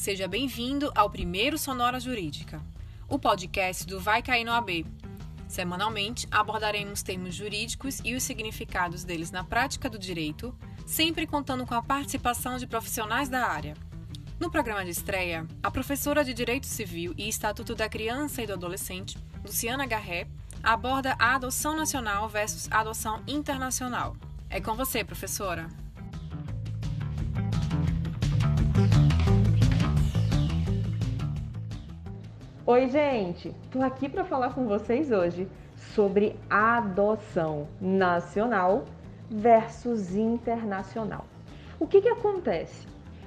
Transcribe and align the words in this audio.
Seja 0.00 0.26
bem-vindo 0.26 0.90
ao 0.94 1.10
primeiro 1.10 1.58
Sonora 1.58 2.00
Jurídica, 2.00 2.64
o 3.06 3.18
podcast 3.18 3.86
do 3.86 4.00
Vai 4.00 4.22
Cair 4.22 4.46
no 4.46 4.52
AB. 4.52 4.86
Semanalmente 5.46 6.26
abordaremos 6.30 7.02
termos 7.02 7.34
jurídicos 7.34 8.00
e 8.02 8.14
os 8.14 8.22
significados 8.22 9.04
deles 9.04 9.30
na 9.30 9.44
prática 9.44 9.90
do 9.90 9.98
direito, 9.98 10.56
sempre 10.86 11.26
contando 11.26 11.66
com 11.66 11.74
a 11.74 11.82
participação 11.82 12.56
de 12.56 12.66
profissionais 12.66 13.28
da 13.28 13.46
área. 13.46 13.74
No 14.40 14.50
programa 14.50 14.82
de 14.86 14.90
estreia, 14.90 15.46
a 15.62 15.70
professora 15.70 16.24
de 16.24 16.32
Direito 16.32 16.66
Civil 16.66 17.12
e 17.18 17.28
Estatuto 17.28 17.74
da 17.74 17.86
Criança 17.86 18.40
e 18.40 18.46
do 18.46 18.54
Adolescente, 18.54 19.18
Luciana 19.44 19.84
Garré, 19.84 20.26
aborda 20.62 21.14
a 21.18 21.34
adoção 21.34 21.76
nacional 21.76 22.26
versus 22.26 22.68
adoção 22.70 23.22
internacional. 23.28 24.16
É 24.48 24.62
com 24.62 24.74
você, 24.74 25.04
professora. 25.04 25.68
Oi, 32.72 32.86
gente! 32.86 33.52
Tô 33.72 33.82
aqui 33.82 34.08
para 34.08 34.24
falar 34.24 34.54
com 34.54 34.64
vocês 34.64 35.10
hoje 35.10 35.48
sobre 35.74 36.36
adoção 36.48 37.66
nacional 37.80 38.84
versus 39.28 40.14
internacional. 40.14 41.24
O 41.80 41.86
que, 41.88 42.00
que 42.00 42.08
acontece? 42.08 42.86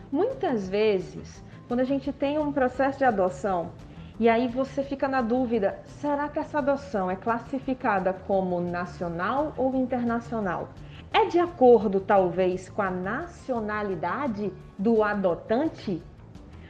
Muitas 0.09 0.69
vezes, 0.69 1.43
quando 1.67 1.81
a 1.81 1.83
gente 1.83 2.13
tem 2.13 2.39
um 2.39 2.53
processo 2.53 2.99
de 2.99 3.03
adoção 3.03 3.73
e 4.17 4.29
aí 4.29 4.47
você 4.47 4.81
fica 4.81 5.09
na 5.09 5.21
dúvida: 5.21 5.77
será 5.87 6.29
que 6.29 6.39
essa 6.39 6.59
adoção 6.59 7.11
é 7.11 7.17
classificada 7.17 8.13
como 8.13 8.61
nacional 8.61 9.53
ou 9.57 9.75
internacional? 9.75 10.69
É 11.11 11.25
de 11.25 11.37
acordo, 11.37 11.99
talvez, 11.99 12.69
com 12.69 12.81
a 12.81 12.89
nacionalidade 12.89 14.53
do 14.79 15.03
adotante? 15.03 16.01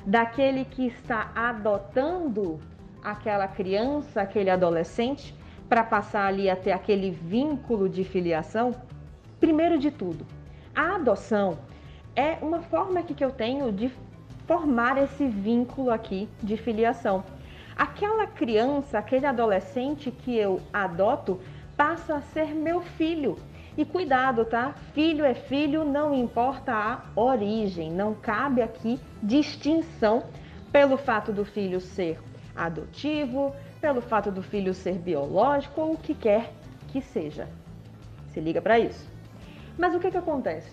daquele 0.06 0.66
que 0.66 0.88
está 0.88 1.32
adotando 1.36 2.60
aquela 3.04 3.48
criança, 3.48 4.22
aquele 4.22 4.50
adolescente, 4.50 5.36
para 5.68 5.84
passar 5.84 6.28
ali 6.28 6.50
até 6.50 6.72
aquele 6.72 7.12
vínculo 7.12 7.90
de 7.90 8.04
filiação? 8.04 8.74
Primeiro 9.40 9.78
de 9.78 9.92
tudo, 9.92 10.26
a 10.74 10.96
adoção 10.96 11.58
é 12.16 12.38
uma 12.42 12.62
forma 12.62 13.00
aqui 13.00 13.14
que 13.14 13.26
eu 13.26 13.32
tenho 13.32 13.72
de 13.72 13.92
formar 14.48 14.98
esse 14.98 15.28
vínculo 15.28 15.92
aqui 15.92 16.30
de 16.42 16.56
filiação. 16.56 17.24
Aquela 17.76 18.28
criança, 18.28 19.00
aquele 19.00 19.26
adolescente 19.26 20.12
que 20.12 20.38
eu 20.38 20.62
adoto, 20.72 21.40
passa 21.76 22.16
a 22.16 22.22
ser 22.22 22.54
meu 22.54 22.82
filho. 22.82 23.38
E 23.76 23.84
cuidado, 23.84 24.46
tá? 24.46 24.76
Filho 24.94 25.26
é 25.26 25.34
filho, 25.34 25.84
não 25.84 26.14
importa 26.14 26.72
a 26.72 27.02
origem, 27.20 27.92
não 27.92 28.14
cabe 28.14 28.62
aqui 28.62 29.00
distinção 29.22 30.24
pelo 30.72 30.96
fato 30.96 31.34
do 31.34 31.44
filho 31.44 31.82
ser 31.82 32.20
adotivo, 32.56 33.56
pelo 33.82 34.02
fato 34.02 34.32
do 34.32 34.42
filho 34.42 34.74
ser 34.74 34.96
biológico 34.96 35.82
ou 35.82 35.94
o 35.94 35.98
que 35.98 36.14
quer 36.14 36.52
que 36.90 37.02
seja. 37.02 37.48
Se 38.30 38.40
liga 38.40 38.62
para 38.62 38.80
isso. 38.80 39.08
Mas 39.78 39.96
o 39.96 40.00
que, 40.00 40.12
que 40.12 40.18
acontece? 40.18 40.72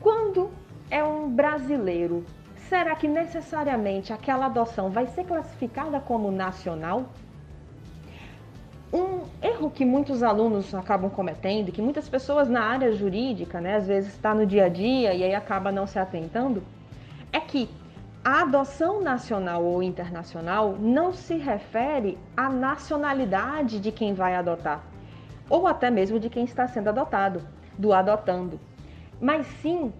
Quando 0.00 0.50
é 0.90 1.02
um 1.04 1.30
brasileiro, 1.30 2.24
será 2.68 2.94
que 2.96 3.06
necessariamente 3.06 4.12
aquela 4.12 4.46
adoção 4.46 4.90
vai 4.90 5.06
ser 5.06 5.24
classificada 5.24 6.00
como 6.00 6.30
nacional? 6.32 7.06
Um 8.92 9.20
erro 9.40 9.70
que 9.70 9.84
muitos 9.84 10.22
alunos 10.22 10.74
acabam 10.74 11.10
cometendo, 11.10 11.70
que 11.70 11.80
muitas 11.80 12.08
pessoas 12.08 12.48
na 12.48 12.64
área 12.64 12.92
jurídica, 12.92 13.60
né, 13.60 13.76
às 13.76 13.86
vezes 13.86 14.12
está 14.12 14.34
no 14.34 14.44
dia 14.44 14.64
a 14.64 14.68
dia 14.68 15.14
e 15.14 15.22
aí 15.22 15.34
acaba 15.34 15.70
não 15.70 15.86
se 15.86 15.98
atentando, 15.98 16.62
é 17.32 17.38
que 17.38 17.68
a 18.22 18.42
adoção 18.42 19.00
nacional 19.00 19.64
ou 19.64 19.82
internacional 19.82 20.76
não 20.78 21.10
se 21.10 21.36
refere 21.38 22.18
à 22.36 22.50
nacionalidade 22.50 23.80
de 23.80 23.90
quem 23.90 24.12
vai 24.12 24.34
adotar, 24.34 24.82
ou 25.48 25.66
até 25.66 25.90
mesmo 25.90 26.20
de 26.20 26.28
quem 26.28 26.44
está 26.44 26.68
sendo 26.68 26.88
adotado, 26.88 27.40
do 27.78 27.94
adotando, 27.94 28.60
mas 29.18 29.46
sim 29.62 29.90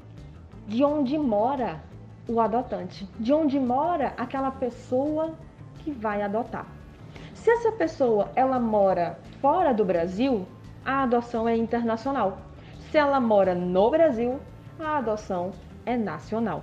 de 0.67 0.85
onde 0.85 1.17
mora 1.17 1.81
o 2.29 2.41
adotante, 2.41 3.09
de 3.19 3.33
onde 3.33 3.59
mora 3.59 4.13
aquela 4.19 4.51
pessoa 4.51 5.33
que 5.79 5.91
vai 5.91 6.21
adotar. 6.21 6.67
Se 7.33 7.51
essa 7.51 7.73
pessoa 7.73 8.31
ela 8.37 8.61
mora 8.61 9.19
fora 9.41 9.73
do 9.73 9.85
Brasil, 9.85 10.47
a 10.85 11.05
adoção 11.05 11.49
é 11.49 11.57
internacional. 11.57 12.37
Se 12.91 12.99
ela 12.99 13.19
mora 13.19 13.55
no 13.55 13.91
Brasil, 13.91 14.39
a 14.79 14.99
adoção 14.99 15.53
é 15.87 15.97
nacional. 15.97 16.63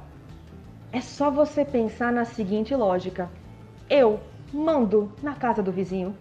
É 0.92 1.02
só 1.02 1.30
você 1.30 1.66
pensar 1.66 2.12
na 2.12 2.26
seguinte 2.26 2.76
lógica: 2.76 3.30
eu 3.90 4.20
mando 4.54 5.12
na 5.22 5.36
casa 5.36 5.62
do 5.62 5.72
vizinho. 5.72 6.16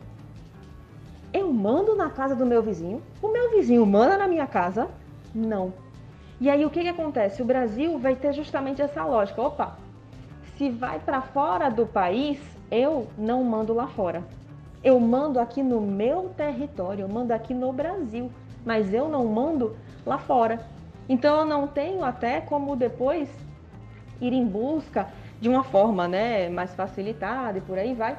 Eu 1.33 1.53
mando 1.53 1.95
na 1.95 2.11
casa 2.11 2.35
do 2.35 2.47
meu 2.47 2.63
vizinho. 2.63 3.03
O 3.23 3.29
meu 3.29 3.51
vizinho 3.51 3.85
manda 3.85 4.17
na 4.17 4.27
minha 4.27 4.47
casa? 4.47 4.89
Não. 5.35 5.73
E 6.41 6.51
aí 6.51 6.65
o 6.65 6.71
que, 6.71 6.83
que 6.83 6.89
acontece? 6.89 7.43
O 7.43 7.45
Brasil 7.45 7.99
vai 7.99 8.15
ter 8.15 8.33
justamente 8.33 8.83
essa 8.83 9.05
lógica. 9.05 9.41
Opa, 9.41 9.77
se 10.57 10.71
vai 10.71 10.99
para 10.99 11.21
fora 11.21 11.69
do 11.71 11.87
país, 11.87 12.41
eu 12.71 13.07
não 13.17 13.45
mando 13.45 13.73
lá 13.75 13.87
fora. 13.87 14.25
Eu 14.83 14.99
mando 15.01 15.41
aqui 15.41 15.63
no 15.63 15.81
meu 15.81 16.31
território, 16.37 17.03
eu 17.03 17.09
mando 17.09 17.33
aqui 17.33 17.53
no 17.53 17.73
Brasil, 17.73 18.31
mas 18.65 18.93
eu 18.93 19.09
não 19.09 19.27
mando 19.27 19.77
lá 20.05 20.19
fora. 20.19 20.61
Então 21.09 21.41
eu 21.41 21.45
não 21.45 21.67
tenho 21.67 22.05
até 22.05 22.41
como 22.41 22.77
depois 22.77 23.29
ir 24.21 24.33
em 24.33 24.45
busca 24.47 25.09
de 25.41 25.49
uma 25.49 25.63
forma 25.63 26.09
né, 26.09 26.49
mais 26.49 26.75
facilitada 26.75 27.59
e 27.59 27.61
por 27.61 27.79
aí 27.79 27.95
vai. 27.95 28.17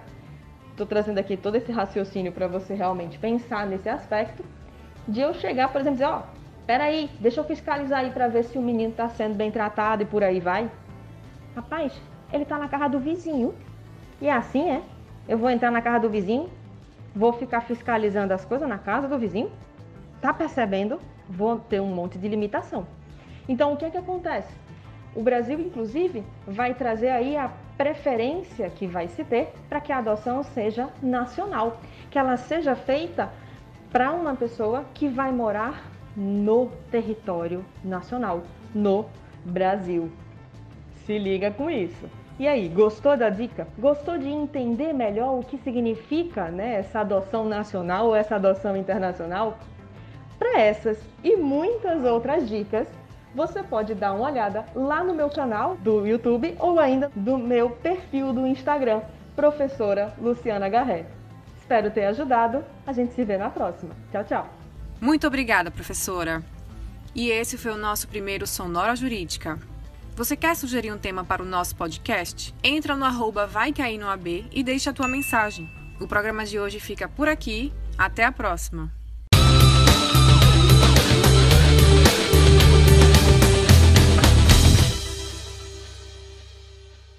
Estou 0.72 0.86
trazendo 0.86 1.18
aqui 1.18 1.36
todo 1.36 1.56
esse 1.56 1.72
raciocínio 1.72 2.32
para 2.32 2.48
você 2.48 2.74
realmente 2.74 3.18
pensar 3.18 3.66
nesse 3.66 3.90
aspecto 3.90 4.44
de 5.08 5.22
eu 5.22 5.34
chegar, 5.34 5.70
por 5.70 5.82
exemplo, 5.82 5.98
dizer, 5.98 6.06
ó, 6.06 6.20
oh, 6.20 6.38
peraí, 6.68 7.10
deixa 7.20 7.40
eu 7.40 7.46
fiscalizar 7.46 8.00
aí 8.00 8.12
para 8.12 8.28
ver 8.28 8.44
se 8.44 8.58
o 8.58 8.62
menino 8.62 8.92
está 8.92 9.10
sendo 9.10 9.36
bem 9.36 9.50
tratado 9.50 10.04
e 10.04 10.06
por 10.06 10.24
aí 10.24 10.40
vai. 10.40 10.70
Rapaz, 11.56 12.00
ele 12.32 12.44
está 12.44 12.58
na 12.58 12.68
casa 12.68 12.90
do 12.90 13.00
vizinho. 13.00 13.56
E 14.22 14.28
é 14.28 14.34
assim, 14.34 14.70
é? 14.70 14.82
Eu 15.28 15.38
vou 15.38 15.50
entrar 15.50 15.72
na 15.72 15.82
casa 15.82 16.02
do 16.02 16.10
vizinho, 16.10 16.50
vou 17.16 17.34
ficar 17.34 17.62
fiscalizando 17.62 18.34
as 18.34 18.46
coisas 18.46 18.68
na 18.68 18.78
casa 18.78 19.08
do 19.08 19.18
vizinho. 19.18 19.52
Tá 20.22 20.34
percebendo? 20.34 21.00
Vou 21.28 21.60
ter 21.60 21.80
um 21.80 21.88
monte 21.88 22.18
de 22.18 22.28
limitação. 22.28 22.86
Então, 23.48 23.74
o 23.74 23.78
que 23.78 23.86
é 23.86 23.90
que 23.90 23.98
acontece? 23.98 24.54
O 25.18 25.24
Brasil, 25.24 25.60
inclusive, 25.60 26.24
vai 26.46 26.76
trazer 26.76 27.10
aí 27.10 27.36
a 27.36 27.52
preferência 27.76 28.70
que 28.70 28.86
vai 28.86 29.08
se 29.08 29.24
ter 29.24 29.52
para 29.68 29.82
que 29.82 29.92
a 29.92 29.98
adoção 29.98 30.44
seja 30.44 30.90
nacional, 31.02 31.82
que 32.12 32.20
ela 32.20 32.38
seja 32.38 32.76
feita 32.76 33.28
para 33.92 34.12
uma 34.12 34.36
pessoa 34.36 34.86
que 34.94 35.08
vai 35.08 35.32
morar 35.32 35.90
no 36.16 36.70
território 36.92 37.66
nacional, 37.84 38.44
no 38.76 39.08
Brasil. 39.44 40.12
Se 41.08 41.18
liga 41.18 41.50
com 41.50 41.68
isso. 41.68 42.08
E 42.38 42.48
aí, 42.48 42.70
gostou 42.70 43.18
da 43.18 43.32
dica? 43.32 43.68
Gostou 43.80 44.20
de 44.20 44.30
entender 44.30 44.94
melhor 44.94 45.40
o 45.40 45.44
que 45.44 45.58
significa 45.58 46.52
né, 46.52 46.76
essa 46.76 47.00
adoção 47.00 47.44
nacional 47.44 48.06
ou 48.06 48.16
essa 48.16 48.36
adoção 48.36 48.78
internacional? 48.78 49.58
Para 50.38 50.62
essas 50.62 51.00
e 51.24 51.36
muitas 51.36 52.06
outras 52.06 52.48
dicas, 52.48 52.88
você 53.38 53.62
pode 53.62 53.94
dar 53.94 54.14
uma 54.14 54.28
olhada 54.32 54.66
lá 54.74 55.04
no 55.04 55.14
meu 55.14 55.30
canal 55.30 55.78
do 55.78 56.08
YouTube 56.08 56.56
ou 56.58 56.80
ainda 56.80 57.12
do 57.16 57.38
meu 57.38 57.70
perfil 57.70 58.34
do 58.34 58.48
Instagram, 58.48 59.02
professora 59.36 60.12
Luciana 60.20 60.68
Garré. 60.68 61.06
Espero 61.60 61.92
ter 61.92 62.06
ajudado. 62.06 62.66
A 62.88 62.92
gente 62.92 63.14
se 63.14 63.24
vê 63.24 63.38
na 63.38 63.52
próxima. 63.52 63.96
Tchau, 64.12 64.24
tchau. 64.24 64.50
Muito 65.00 65.28
obrigada, 65.28 65.70
professora. 65.70 66.42
E 67.14 67.30
esse 67.30 67.60
foi 67.60 67.72
o 67.72 67.78
nosso 67.78 68.08
primeiro 68.08 68.48
Sonora 68.48 68.96
Jurídica. 68.96 69.60
Você 70.16 70.36
quer 70.36 70.56
sugerir 70.56 70.92
um 70.92 70.98
tema 70.98 71.24
para 71.24 71.44
o 71.44 71.46
nosso 71.46 71.76
podcast? 71.76 72.56
Entra 72.64 72.96
no 72.96 73.06
arroba 73.06 73.46
Vai 73.46 73.72
Cair 73.72 74.00
no 74.00 74.08
AB 74.08 74.48
e 74.52 74.64
deixa 74.64 74.90
a 74.90 74.94
tua 74.94 75.08
mensagem. 75.08 75.70
O 76.02 76.08
programa 76.08 76.44
de 76.44 76.60
hoje 76.60 76.80
fica 76.80 77.08
por 77.08 77.28
aqui. 77.28 77.72
Até 78.00 78.24
a 78.24 78.32
próxima! 78.32 78.92